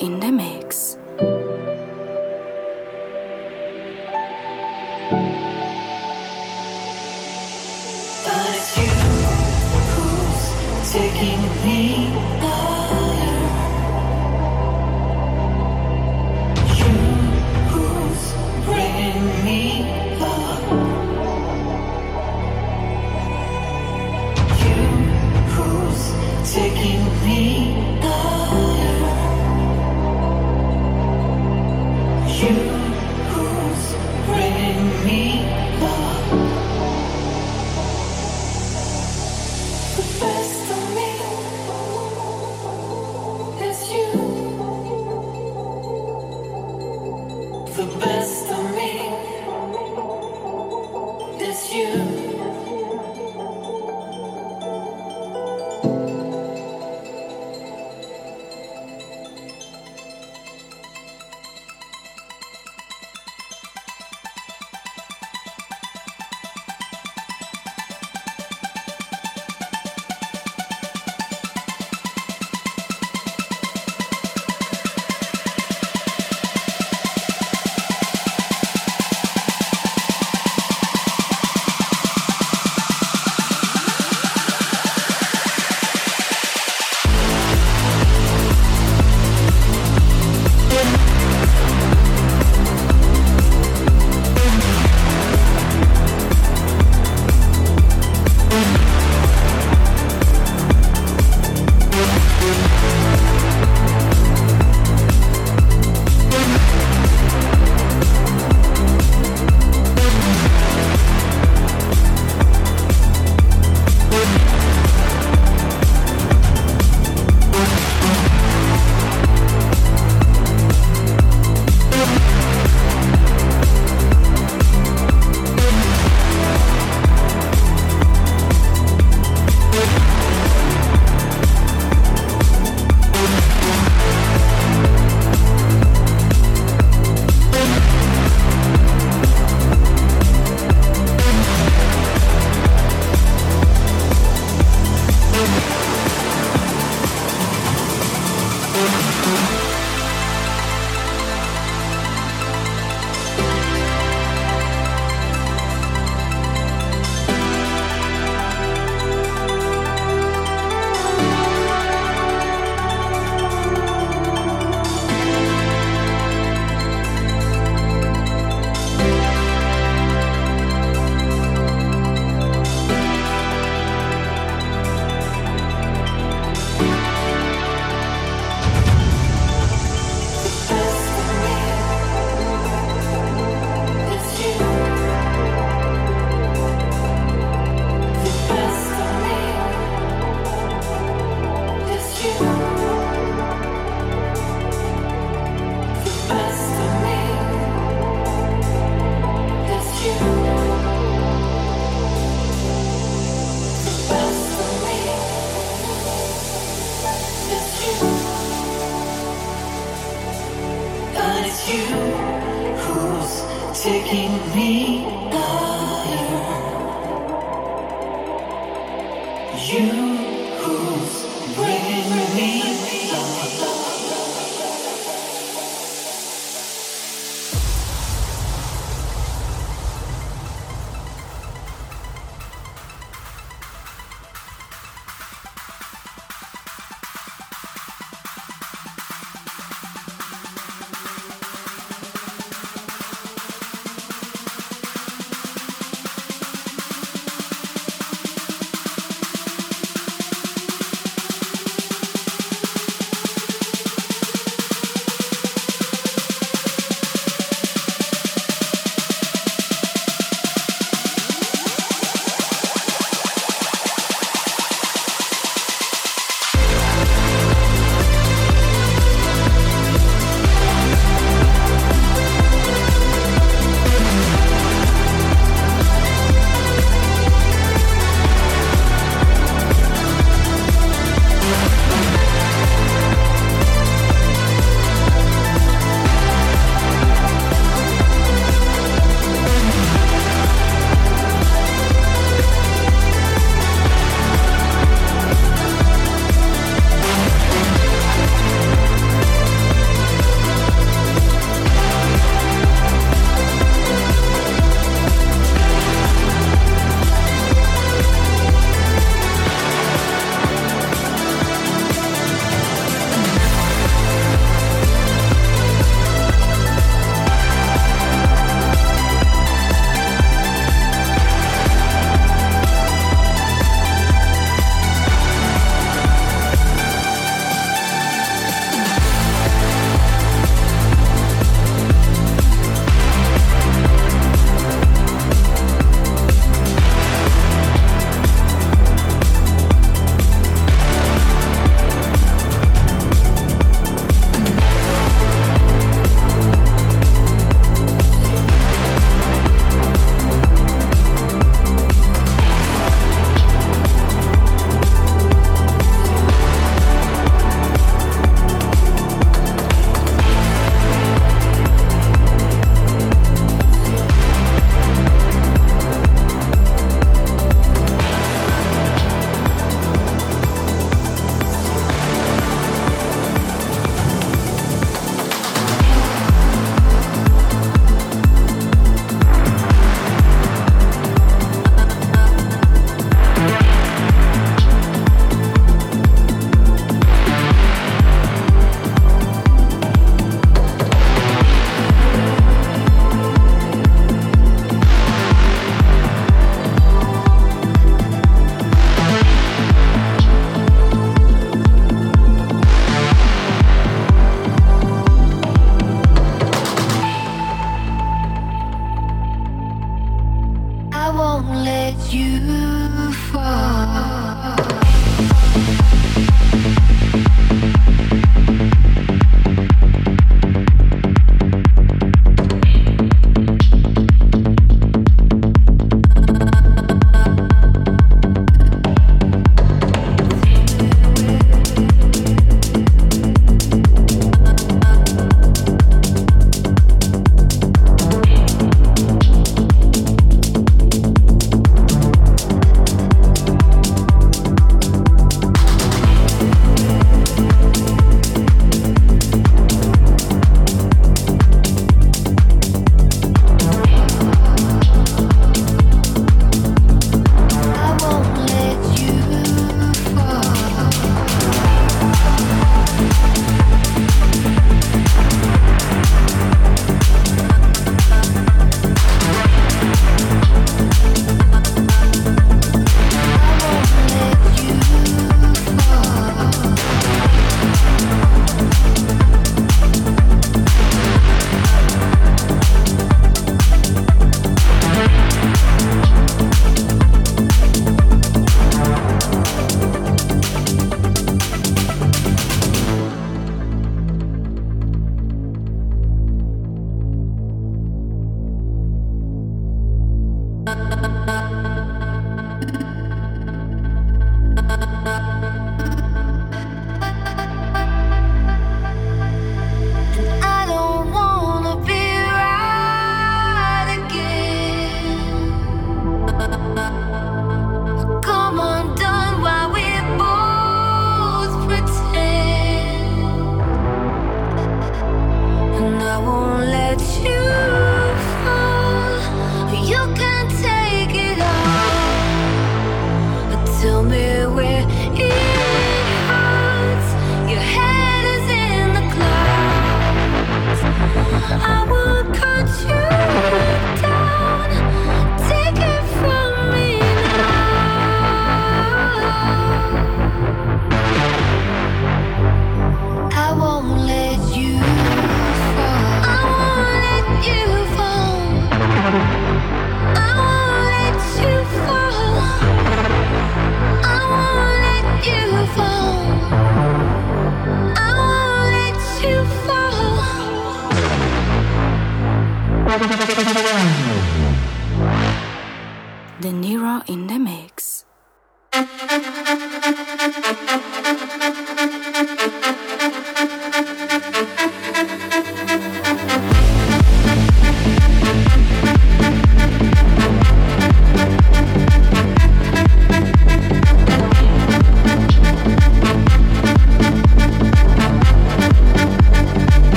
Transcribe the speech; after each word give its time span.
in 0.00 0.20
the 0.20 0.30
mix. 0.30 0.57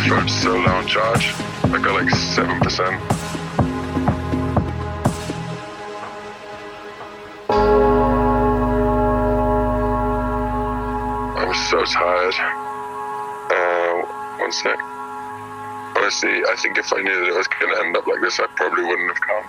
I'm 0.00 0.28
so 0.28 0.54
low 0.54 0.64
on 0.66 0.86
charge. 0.86 1.34
I 1.64 1.80
got 1.82 1.94
like 1.94 2.06
7%. 2.06 2.58
I'm 11.36 11.54
so 11.68 11.84
tired. 11.84 12.34
Uh, 13.50 14.38
one 14.38 14.52
sec. 14.52 14.78
Honestly, 15.96 16.44
I 16.48 16.54
think 16.62 16.78
if 16.78 16.92
I 16.92 17.02
knew 17.02 17.20
that 17.20 17.28
it 17.28 17.34
was 17.34 17.48
going 17.48 17.74
to 17.74 17.80
end 17.80 17.96
up 17.96 18.06
like 18.06 18.20
this, 18.20 18.38
I 18.38 18.46
probably 18.54 18.84
wouldn't 18.84 19.08
have 19.08 19.20
come. 19.20 19.44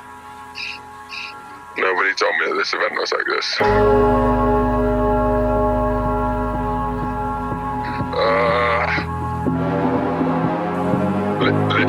Nobody 1.78 2.16
told 2.16 2.36
me 2.40 2.48
that 2.48 2.56
this 2.56 2.74
event 2.74 2.94
was 2.94 3.12
like 3.12 3.26
this. 3.28 4.29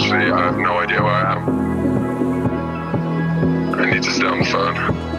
I 0.03 0.45
have 0.47 0.57
no 0.57 0.79
idea 0.79 1.03
where 1.03 1.13
I 1.13 1.37
am. 1.37 1.45
I 3.75 3.91
need 3.91 4.03
to 4.03 4.11
stay 4.11 4.27
on 4.27 4.39
the 4.39 4.45
phone. 4.47 5.10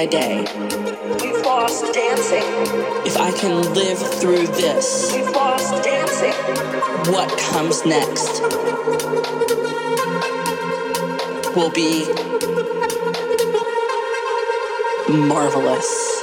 my 0.00 0.06
day. 0.06 0.38
We've 1.20 1.44
lost 1.44 1.92
dancing. 1.92 2.42
If 3.04 3.18
I 3.18 3.30
can 3.32 3.74
live 3.74 3.98
through 3.98 4.46
this, 4.46 5.12
we've 5.12 5.28
lost 5.28 5.84
dancing. 5.84 6.32
What 7.12 7.28
comes 7.36 7.84
next 7.84 8.40
will 11.54 11.70
be 11.70 12.06
marvelous. 15.28 16.19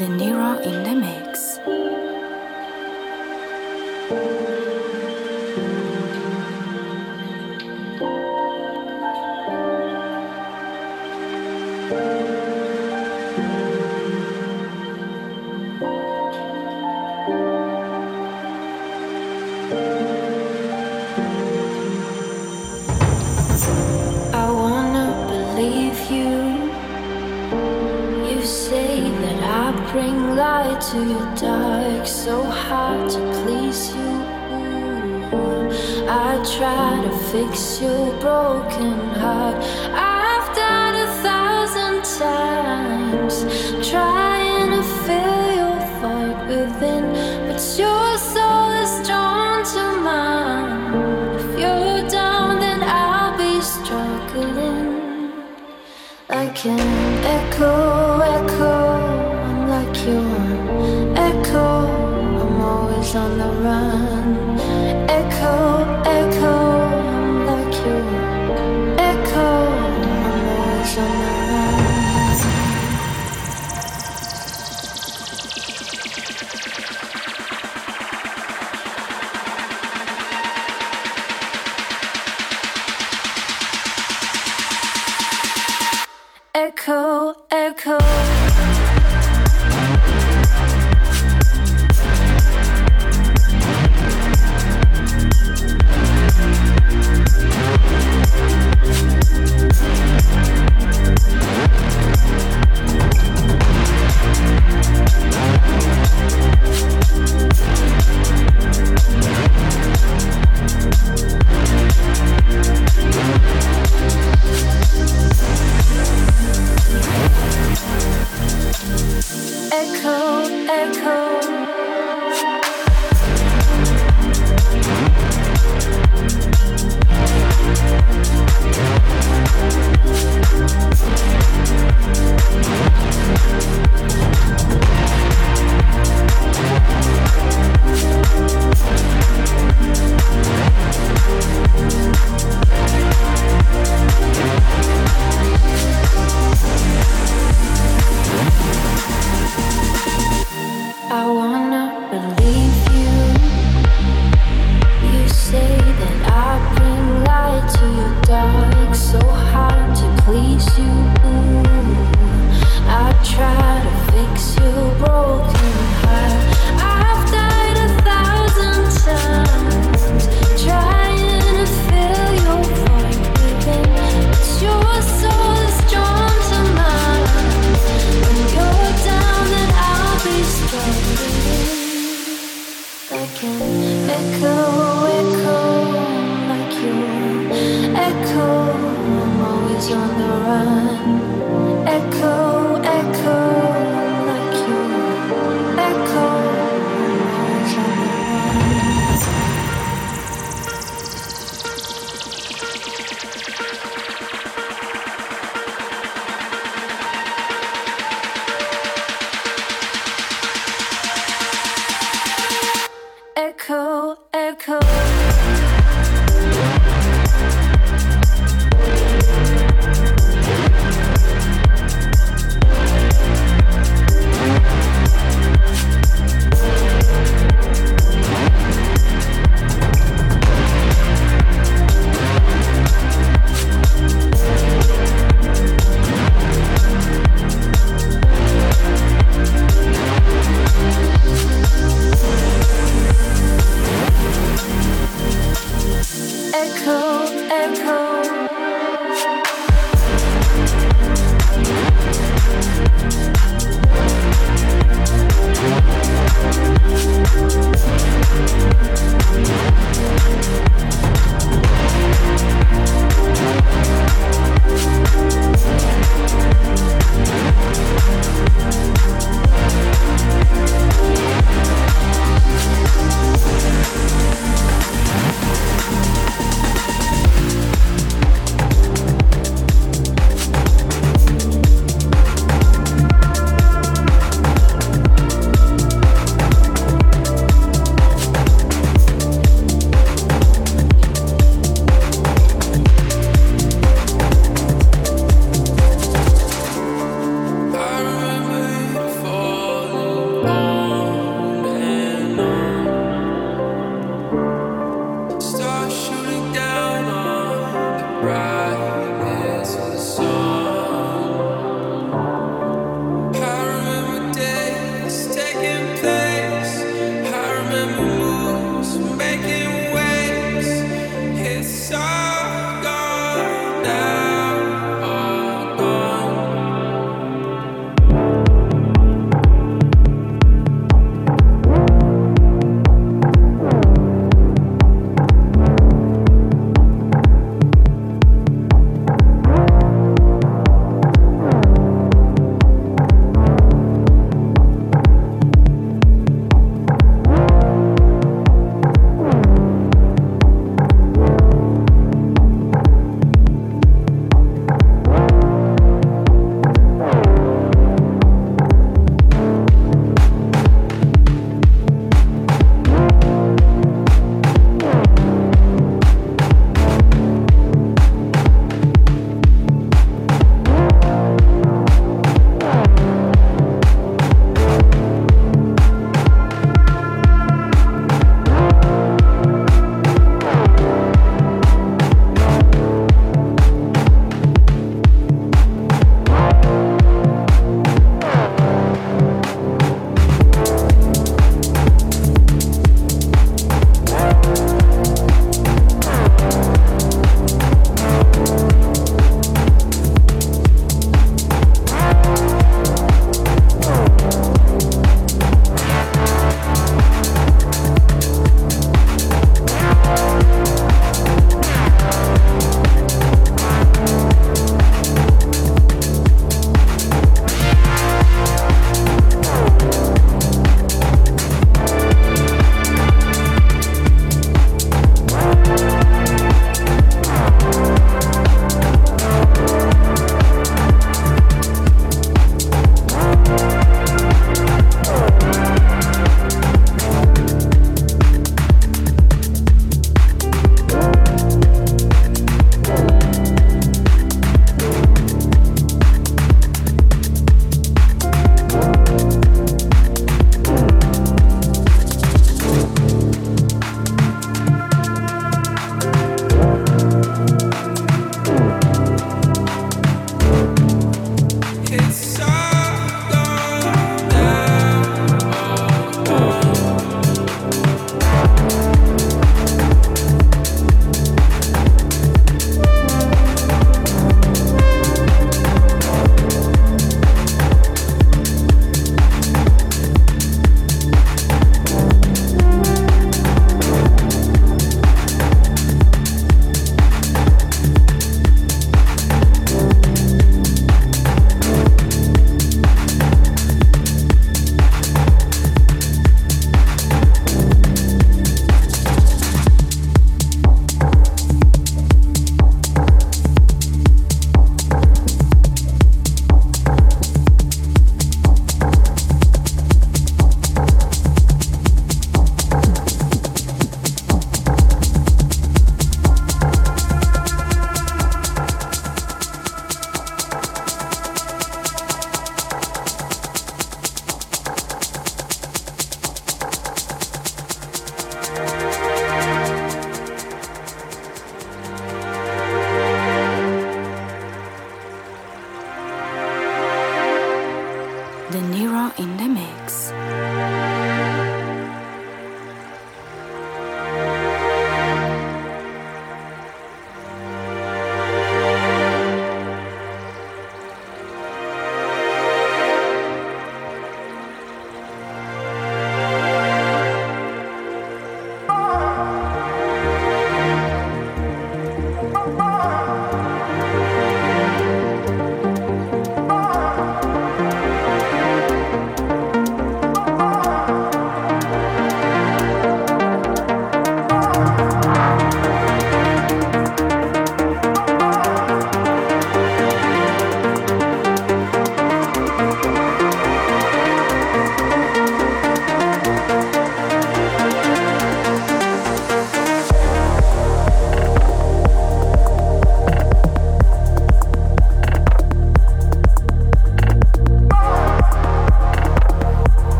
The 0.00 0.06
Niro 0.06 0.58
in 0.62 0.82
the 0.82 0.94
mix. 0.94 1.29